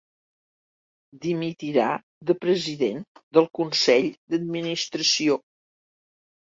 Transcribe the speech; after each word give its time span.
Dimitirà 1.25 1.91
de 2.31 2.37
president 2.47 3.05
del 3.39 3.49
consell 3.61 4.13
d'administració. 4.33 5.41